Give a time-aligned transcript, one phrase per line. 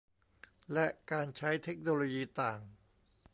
[0.73, 2.59] และการใช้เทคโนโลยีต่าง